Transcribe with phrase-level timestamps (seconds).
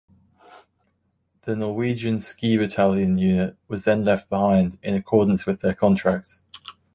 [1.43, 6.41] The Norwegian Ski-Battalion unit was then left behind, in accordance with their contracts.